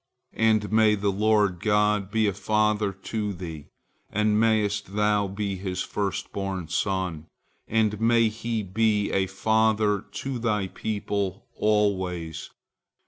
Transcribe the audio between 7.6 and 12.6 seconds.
and may He be a father to thy people always.